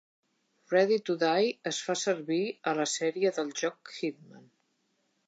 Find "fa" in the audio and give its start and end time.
1.89-1.95